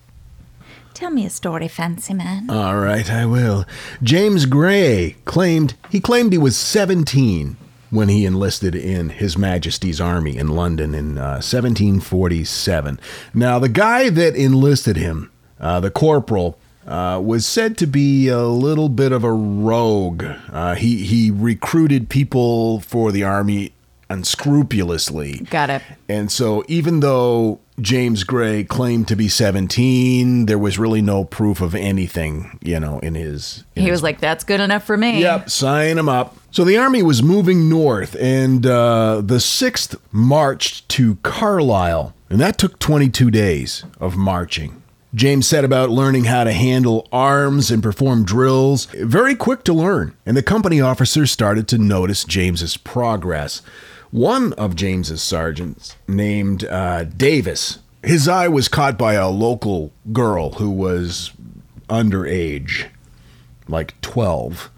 [0.95, 2.49] Tell me a story, fancy man.
[2.49, 3.65] All right, I will.
[4.01, 7.57] James Gray claimed he claimed he was 17
[7.91, 13.01] when he enlisted in His Majesty's Army in London in uh, 1747.
[13.35, 18.45] Now, the guy that enlisted him, uh, the corporal, uh, was said to be a
[18.45, 20.25] little bit of a rogue.
[20.53, 23.73] Uh, he he recruited people for the army
[24.09, 25.39] unscrupulously.
[25.51, 25.83] Got it.
[26.09, 31.61] And so, even though James Gray claimed to be 17, there was really no proof
[31.61, 33.65] of anything, you know, in his.
[33.75, 35.21] in He his was like, that's good enough for me.
[35.23, 36.37] Yep, sign him up.
[36.51, 42.57] So the army was moving north, and uh, the 6th marched to Carlisle, and that
[42.57, 44.83] took 22 days of marching.
[45.15, 48.87] James set about learning how to handle arms and perform drills.
[48.87, 53.61] Very quick to learn, and the company officers started to notice James's progress.
[54.11, 60.53] One of James's sergeants, named uh, Davis, his eye was caught by a local girl
[60.53, 61.33] who was
[61.89, 62.87] underage,
[63.69, 64.71] like 12.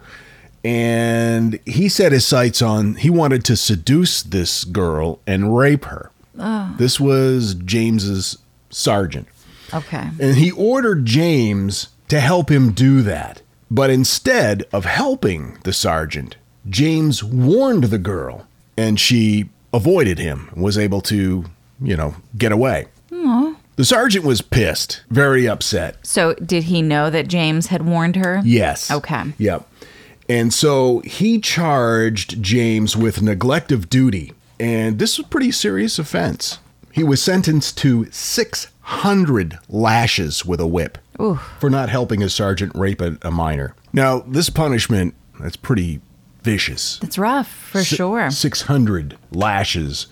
[0.64, 6.10] And he set his sights on, he wanted to seduce this girl and rape her.
[6.38, 6.74] Ah.
[6.78, 8.38] This was James's
[8.70, 9.28] sergeant.
[9.72, 10.08] Okay.
[10.20, 13.42] And he ordered James to help him do that.
[13.70, 16.36] But instead of helping the sergeant,
[16.68, 21.44] James warned the girl and she avoided him was able to,
[21.82, 22.86] you know, get away.
[23.78, 26.04] The sergeant was pissed, very upset.
[26.04, 28.42] So did he know that James had warned her?
[28.44, 28.90] Yes.
[28.90, 29.22] Okay.
[29.38, 29.68] Yep.
[30.28, 34.32] And so he charged James with neglect of duty.
[34.60, 36.58] And this was a pretty serious offense.
[36.92, 40.98] He was sentenced to 600 lashes with a whip
[41.58, 43.74] for not helping his sergeant rape a, a minor.
[43.92, 46.00] Now, this punishment, that's pretty
[46.42, 46.98] vicious.
[46.98, 48.30] That's rough for Si- sure.
[48.30, 50.06] 600 lashes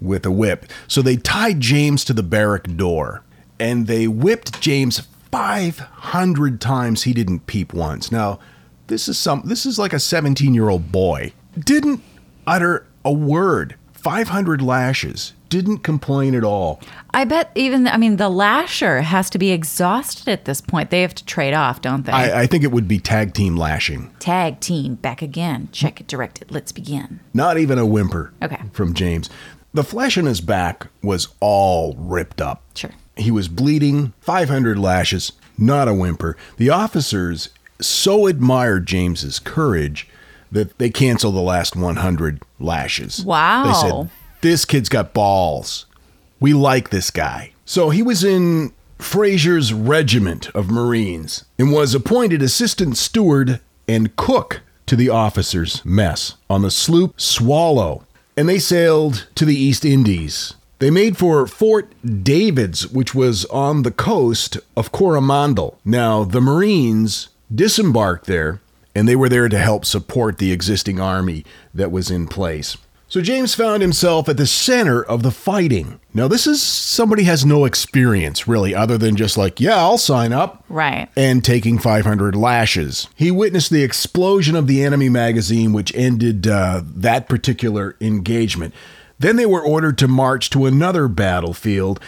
[0.00, 0.66] with a whip.
[0.88, 3.22] So they tied James to the barrack door
[3.58, 5.00] and they whipped James
[5.32, 8.10] 500 times he didn't peep once.
[8.12, 8.38] Now,
[8.86, 11.32] this is some this is like a 17-year-old boy.
[11.58, 12.02] Didn't
[12.46, 13.76] utter a word.
[13.92, 15.32] 500 lashes.
[15.48, 16.80] Didn't complain at all.
[17.12, 20.90] I bet even I mean the lasher has to be exhausted at this point.
[20.90, 22.12] They have to trade off, don't they?
[22.12, 24.10] I, I think it would be tag team lashing.
[24.18, 25.68] Tag team back again.
[25.72, 26.50] Check it directed.
[26.50, 27.20] Let's begin.
[27.32, 28.60] Not even a whimper Okay.
[28.72, 29.30] from James.
[29.72, 32.62] The flesh on his back was all ripped up.
[32.74, 32.90] Sure.
[33.16, 36.36] He was bleeding, 500 lashes, not a whimper.
[36.56, 40.08] The officers so admired James's courage
[40.52, 43.24] that they canceled the last 100 lashes.
[43.24, 43.64] Wow.
[43.64, 44.10] They said,
[44.40, 45.86] This kid's got balls.
[46.40, 47.52] We like this guy.
[47.64, 54.60] So he was in Fraser's regiment of Marines and was appointed assistant steward and cook
[54.86, 58.04] to the officers' mess on the sloop Swallow.
[58.36, 60.54] And they sailed to the East Indies.
[60.78, 65.78] They made for Fort Davids, which was on the coast of Coromandel.
[65.84, 68.60] Now, the Marines disembarked there,
[68.94, 72.76] and they were there to help support the existing army that was in place.
[73.08, 76.00] So James found himself at the center of the fighting.
[76.12, 80.32] Now, this is somebody has no experience really, other than just like, yeah, I'll sign
[80.32, 81.08] up Right.
[81.16, 83.06] and taking 500 lashes.
[83.14, 88.74] He witnessed the explosion of the enemy magazine, which ended uh, that particular engagement.
[89.20, 92.00] Then they were ordered to march to another battlefield.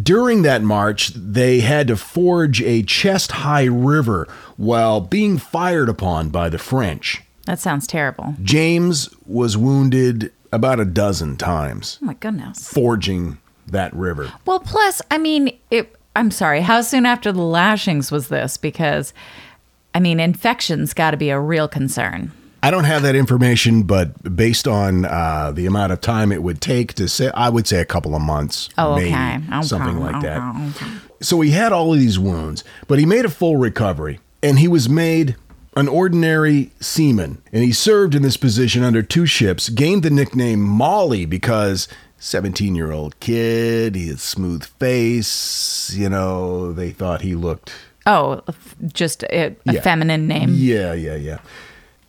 [0.00, 4.26] During that march, they had to forge a chest high river
[4.56, 7.22] while being fired upon by the French.
[7.46, 8.34] That sounds terrible.
[8.42, 12.68] James was wounded about a dozen times Oh my goodness.
[12.68, 14.32] forging that river.
[14.46, 16.60] Well, plus, I mean, it, I'm sorry.
[16.60, 18.56] How soon after the lashings was this?
[18.56, 19.12] Because,
[19.94, 22.32] I mean, infections got to be a real concern.
[22.64, 26.60] I don't have that information, but based on uh, the amount of time it would
[26.60, 29.40] take to say, I would say a couple of months, Oh, maybe okay.
[29.52, 30.38] Okay, something like that.
[30.38, 30.92] okay, okay.
[31.20, 34.68] So he had all of these wounds, but he made a full recovery, and he
[34.68, 35.34] was made
[35.74, 37.42] an ordinary seaman.
[37.52, 42.74] And he served in this position under two ships, gained the nickname Molly because 17
[42.76, 47.72] year old kid, he had smooth face, you know, they thought he looked
[48.04, 48.42] Oh,
[48.92, 49.80] just a, a Yeah.
[49.80, 50.50] feminine name.
[50.54, 51.38] yeah, yeah, yeah.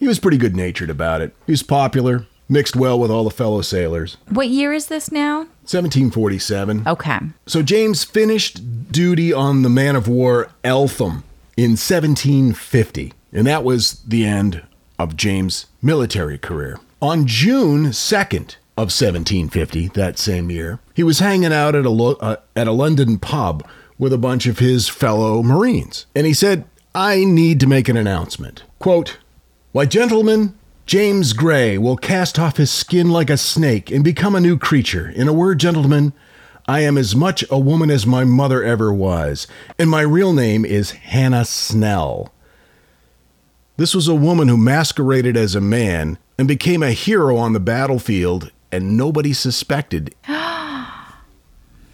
[0.04, 1.34] He was pretty good natured about it.
[1.46, 4.18] He was popular, mixed well with all the fellow sailors.
[4.28, 5.44] What year is this now?
[5.64, 6.84] 1747.
[6.86, 7.20] Okay.
[7.46, 11.24] So James finished duty on the man of war Eltham
[11.56, 14.64] in 1750, and that was the end
[15.00, 16.82] of James' military career.
[17.02, 22.18] On June 2nd of 1750, that same year, he was hanging out at a lo-
[22.20, 23.66] uh, at a London pub
[23.98, 27.96] with a bunch of his fellow Marines, and he said, "I need to make an
[27.96, 29.18] announcement." Quote,
[29.74, 30.54] "Why, gentlemen,
[30.86, 35.10] James Gray will cast off his skin like a snake and become a new creature.
[35.10, 36.14] In a word, gentlemen,
[36.68, 39.48] I am as much a woman as my mother ever was,
[39.80, 42.32] and my real name is Hannah Snell.
[43.76, 47.60] This was a woman who masqueraded as a man and became a hero on the
[47.60, 50.14] battlefield, and nobody suspected.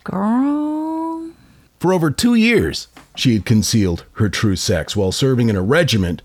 [0.03, 1.31] Girl.
[1.79, 6.21] For over two years, she had concealed her true sex while serving in a regiment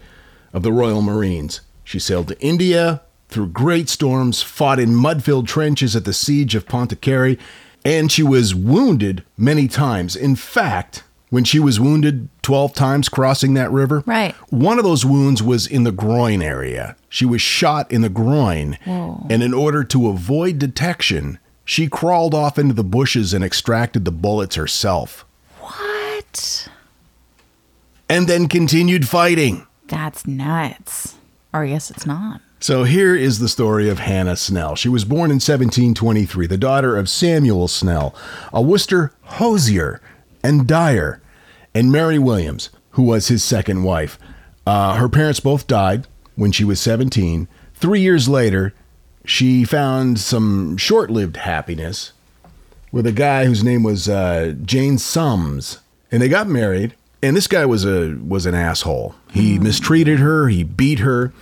[0.54, 1.60] of the Royal Marines.
[1.82, 6.54] She sailed to India through great storms, fought in mud filled trenches at the siege
[6.54, 7.38] of Pondicherry,
[7.84, 10.16] and she was wounded many times.
[10.16, 14.34] In fact, when she was wounded 12 times crossing that river, Right.
[14.50, 16.94] one of those wounds was in the groin area.
[17.08, 22.58] She was shot in the groin, and in order to avoid detection, she crawled off
[22.58, 25.24] into the bushes and extracted the bullets herself.
[25.60, 26.68] What?
[28.08, 29.66] and then continued fighting.
[29.88, 31.16] That's nuts.
[31.52, 32.40] Or guess it's not.
[32.58, 34.74] So here is the story of Hannah Snell.
[34.74, 38.14] She was born in 1723, the daughter of Samuel Snell,
[38.52, 40.00] a Worcester hosier
[40.42, 41.20] and dyer,
[41.74, 44.18] and Mary Williams, who was his second wife.
[44.66, 46.06] Uh, her parents both died
[46.36, 47.48] when she was 17.
[47.74, 48.72] Three years later,
[49.24, 52.12] she found some short lived happiness
[52.90, 55.80] with a guy whose name was uh, James Summs,
[56.10, 56.94] and they got married.
[57.24, 59.14] And this guy was a was an asshole.
[59.32, 60.48] He mistreated her.
[60.48, 61.32] He beat her.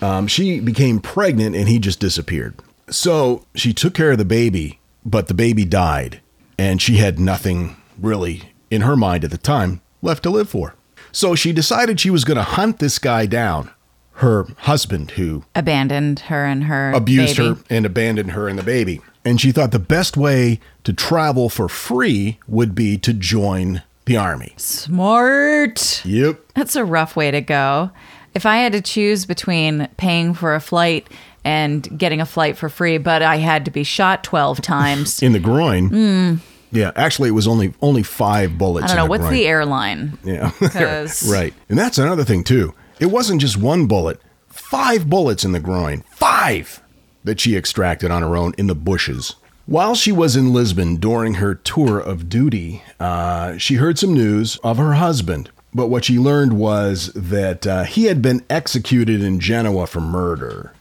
[0.00, 2.54] Um, she became pregnant, and he just disappeared.
[2.88, 6.22] So she took care of the baby, but the baby died,
[6.58, 10.74] and she had nothing really in her mind at the time left to live for.
[11.12, 13.70] So she decided she was going to hunt this guy down,
[14.14, 17.48] her husband, who Abandoned her and her abused baby.
[17.50, 19.02] her and abandoned her and the baby.
[19.22, 24.16] And she thought the best way to travel for free would be to join the
[24.16, 24.52] army.
[24.56, 26.04] Smart.
[26.04, 26.40] Yep.
[26.54, 27.92] That's a rough way to go.
[28.34, 31.08] If I had to choose between paying for a flight
[31.44, 35.32] and getting a flight for free, but I had to be shot 12 times, In
[35.32, 35.88] the groin.
[35.88, 36.34] Hmm.
[36.72, 38.84] Yeah, actually, it was only only five bullets.
[38.84, 39.06] I don't know.
[39.10, 39.34] What's groin.
[39.34, 40.18] the airline?
[40.22, 40.52] Yeah.
[41.28, 41.54] right.
[41.68, 42.74] And that's another thing, too.
[43.00, 46.02] It wasn't just one bullet, five bullets in the groin.
[46.10, 46.80] Five
[47.24, 49.34] that she extracted on her own in the bushes.
[49.70, 54.56] While she was in Lisbon during her tour of duty, uh, she heard some news
[54.64, 55.48] of her husband.
[55.72, 60.72] But what she learned was that uh, he had been executed in Genoa for murder.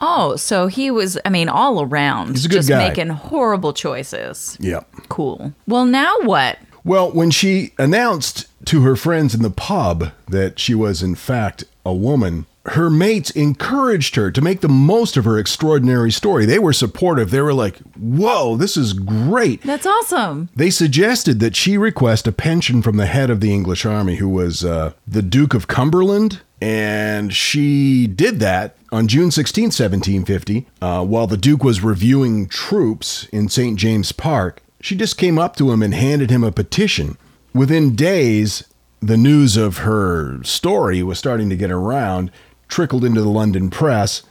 [0.00, 2.88] Oh, so he was, I mean, all around He's a good just guy.
[2.88, 4.56] making horrible choices.
[4.58, 4.88] Yep.
[5.10, 5.52] Cool.
[5.68, 6.58] Well, now what?
[6.84, 11.64] Well, when she announced to her friends in the pub that she was, in fact,
[11.84, 16.46] a woman, her mates encouraged her to make the most of her extraordinary story.
[16.46, 17.30] They were supportive.
[17.30, 19.62] They were like, whoa, this is great.
[19.62, 20.48] That's awesome.
[20.54, 24.28] They suggested that she request a pension from the head of the English army, who
[24.28, 26.40] was uh, the Duke of Cumberland.
[26.60, 33.26] And she did that on June 16, 1750, uh, while the Duke was reviewing troops
[33.32, 33.76] in St.
[33.76, 34.62] James Park.
[34.80, 37.18] She just came up to him and handed him a petition.
[37.52, 38.62] Within days,
[39.00, 42.30] the news of her story was starting to get around,
[42.72, 44.22] trickled into the London press,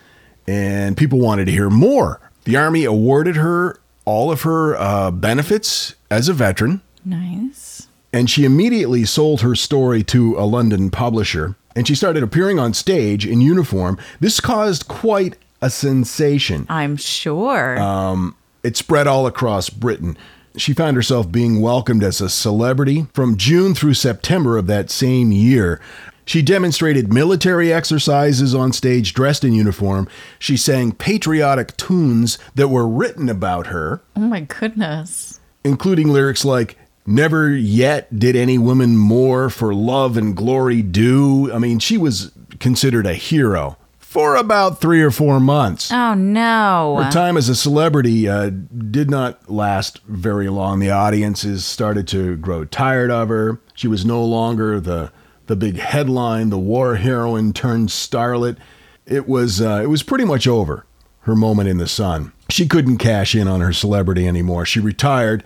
[0.48, 2.20] and people wanted to hear more.
[2.44, 7.88] The Army awarded her all of her uh, benefits as a veteran, Nice.
[8.12, 11.56] and she immediately sold her story to a London publisher.
[11.76, 13.98] And she started appearing on stage in uniform.
[14.20, 16.66] This caused quite a sensation.
[16.68, 17.78] I'm sure.
[17.80, 18.32] Uh,
[18.64, 20.18] It spread all across Britain.
[20.58, 25.32] She found herself being welcomed as a celebrity from June through September of that same
[25.32, 25.80] year.
[26.26, 30.08] She demonstrated military exercises on stage dressed in uniform.
[30.40, 35.40] She sang patriotic tunes that were written about her, oh my goodness.
[35.64, 41.52] including lyrics like, Never yet did any woman more for love and glory do.
[41.52, 45.92] I mean, she was considered a hero for about three or four months.
[45.92, 47.02] Oh no.
[47.04, 48.52] Her time as a celebrity uh,
[48.92, 50.80] did not last very long.
[50.80, 53.60] The audiences started to grow tired of her.
[53.74, 55.12] She was no longer the
[55.52, 58.58] the big headline, the war heroine turned starlet.
[59.06, 60.86] It was uh, it was pretty much over.
[61.26, 62.32] Her moment in the sun.
[62.49, 64.66] She couldn't cash in on her celebrity anymore.
[64.66, 65.43] She retired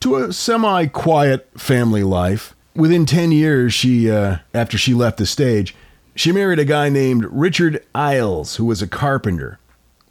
[0.00, 2.54] to a semi-quiet family life.
[2.74, 5.74] Within ten years, she uh, after she left the stage,
[6.14, 9.58] she married a guy named Richard Eyles, who was a carpenter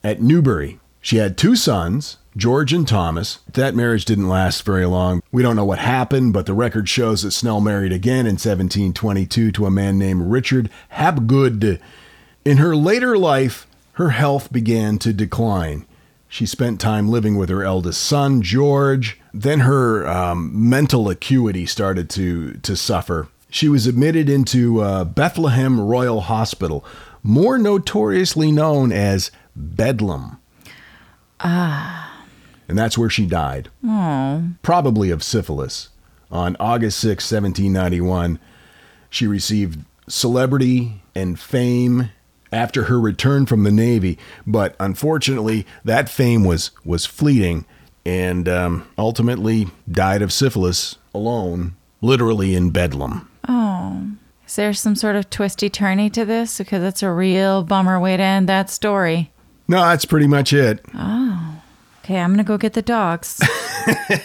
[0.03, 0.79] at Newbury.
[1.01, 3.39] She had two sons, George and Thomas.
[3.51, 5.23] That marriage didn't last very long.
[5.31, 9.51] We don't know what happened, but the record shows that Snell married again in 1722
[9.53, 11.79] to a man named Richard Hapgood.
[12.45, 15.87] In her later life, her health began to decline.
[16.29, 19.19] She spent time living with her eldest son, George.
[19.33, 23.29] Then her um, mental acuity started to, to suffer.
[23.49, 26.85] She was admitted into uh, Bethlehem Royal Hospital,
[27.23, 30.37] more notoriously known as Bedlam.
[31.39, 32.06] Ah.
[32.67, 33.69] And that's where she died.
[33.83, 34.55] Aww.
[34.61, 35.89] Probably of syphilis.
[36.29, 38.39] On August 6, 1791,
[39.09, 42.09] she received celebrity and fame
[42.51, 47.65] after her return from the Navy, but unfortunately, that fame was, was fleeting
[48.05, 53.29] and um, ultimately died of syphilis alone, literally in Bedlam.
[53.47, 54.11] Oh.
[54.45, 56.57] Is there some sort of twisty turny to this?
[56.57, 59.31] Because that's a real bummer way to end that story.
[59.67, 60.85] No, that's pretty much it.
[62.07, 63.37] Okay, I'm gonna go get the dogs.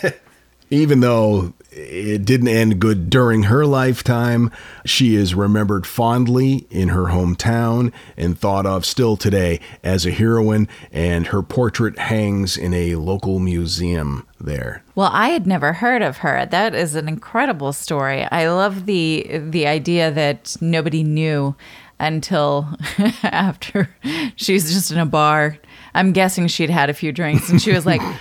[0.71, 4.53] Even though it didn't end good during her lifetime.
[4.85, 10.69] She is remembered fondly in her hometown and thought of still today as a heroine,
[10.93, 14.85] and her portrait hangs in a local museum there.
[14.95, 16.47] Well, I had never heard of her.
[16.47, 18.29] That is an incredible story.
[18.31, 21.57] I love the the idea that nobody knew
[21.99, 22.69] until
[23.23, 23.89] after
[24.37, 25.59] she was just in a bar.
[25.95, 28.17] I'm guessing she'd had a few drinks and she was like, "All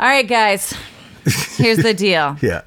[0.00, 0.74] right, guys,
[1.56, 2.36] here's the deal.
[2.42, 2.62] Yeah.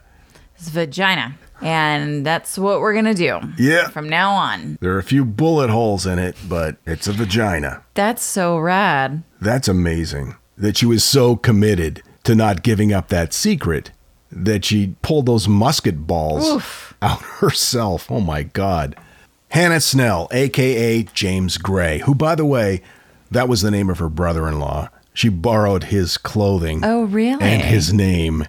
[0.55, 3.39] It's vagina." And that's what we're going to do.
[3.59, 3.89] Yeah.
[3.89, 4.79] From now on.
[4.81, 7.83] There are a few bullet holes in it, but it's a vagina.
[7.93, 9.21] That's so rad.
[9.39, 13.91] That's amazing that she was so committed to not giving up that secret
[14.31, 16.63] that she pulled those musket balls
[17.01, 18.09] out herself.
[18.09, 18.95] Oh my God.
[19.49, 22.81] Hannah Snell, aka James Gray, who, by the way,
[23.31, 24.89] that was the name of her brother in law.
[25.13, 27.41] She borrowed his clothing Oh, really?
[27.43, 28.45] and his name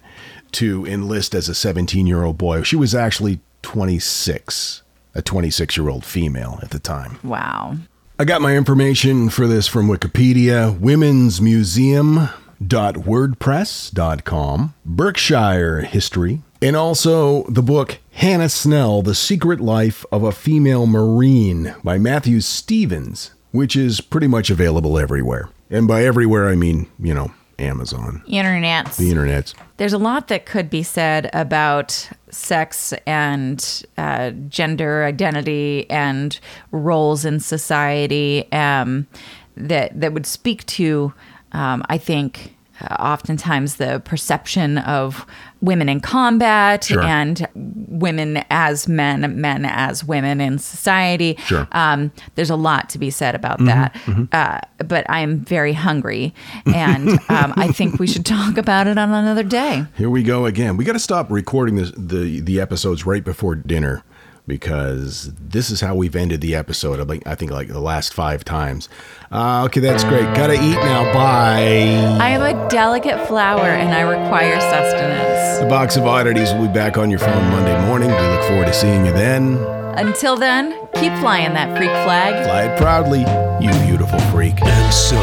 [0.53, 2.63] to enlist as a 17 year old boy.
[2.63, 4.83] She was actually 26,
[5.15, 7.17] a 26 year old female at the time.
[7.23, 7.75] Wow.
[8.19, 12.29] I got my information for this from Wikipedia, Women's Museum
[12.61, 20.85] wordpress.com, Berkshire History, and also the book Hannah Snell, The Secret Life of a Female
[20.85, 25.47] Marine by Matthew Stephens, which is pretty much available everywhere.
[25.69, 28.97] And by everywhere, I mean, you know, Amazon, Internets.
[28.97, 29.53] the internet.
[29.77, 36.37] There's a lot that could be said about sex and uh, gender identity and
[36.71, 39.07] roles in society um,
[39.55, 41.13] that that would speak to,
[41.51, 42.52] um, I think,
[42.99, 45.25] oftentimes the perception of
[45.61, 47.01] women in combat Sure.
[47.03, 51.37] and women as men, men as women in society.
[51.45, 51.67] Sure.
[51.71, 53.95] Um, there's a lot to be said about that.
[54.31, 56.33] Uh, but I'm very hungry,
[56.65, 59.85] and um, I think we should talk about it on another day.
[59.97, 60.75] Here we go again.
[60.75, 64.03] We got to stop recording this, the the episodes right before dinner
[64.47, 66.99] because this is how we've ended the episode.
[66.99, 68.89] I think I think like the last five times.
[69.31, 70.25] Uh, okay, that's great.
[70.35, 71.11] Gotta eat now.
[71.13, 72.17] Bye.
[72.19, 75.59] I am a delicate flower, and I require sustenance.
[75.59, 78.09] The box of oddities will be back on your phone Monday morning.
[78.09, 79.57] We look forward to seeing you then.
[79.95, 82.45] Until then, keep flying that freak flag.
[82.45, 83.19] Fly it proudly,
[83.63, 84.61] you beautiful freak.
[84.63, 85.15] And so,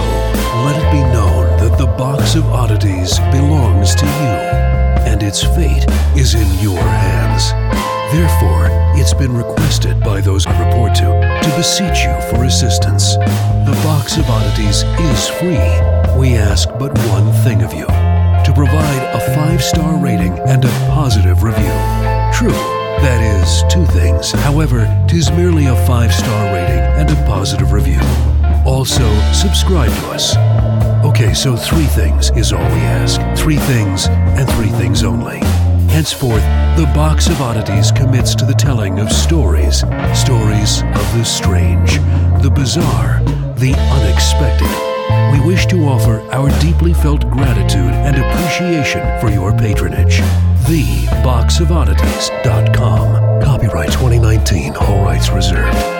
[0.65, 4.33] let it be known that the box of oddities belongs to you,
[5.11, 5.85] and its fate
[6.17, 7.90] is in your hands.
[8.13, 8.67] Therefore,
[8.99, 13.15] it's been requested by those I report to to beseech you for assistance.
[13.15, 15.63] The box of oddities is free.
[16.19, 20.69] We ask but one thing of you to provide a five star rating and a
[20.91, 21.71] positive review.
[22.35, 22.59] True.
[23.01, 24.33] That is, two things.
[24.33, 28.01] However, tis merely a five star rating and a positive review.
[28.67, 30.37] Also, subscribe to us.
[31.05, 33.21] Okay, so three things is all we ask.
[33.41, 35.41] Three things, and three things only.
[35.91, 36.45] Henceforth,
[36.77, 39.81] the Box of Oddities commits to the telling of stories.
[40.15, 41.95] Stories of the strange,
[42.43, 43.21] the bizarre,
[43.57, 44.71] the unexpected.
[45.33, 50.21] We wish to offer our deeply felt gratitude and appreciation for your patronage.
[50.65, 53.43] TheBoxOfOddities.com.
[53.43, 56.00] Copyright 2019, all rights reserved.